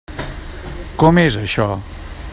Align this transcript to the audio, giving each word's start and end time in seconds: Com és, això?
Com 1.03 1.21
és, 1.25 1.39
això? 1.45 1.71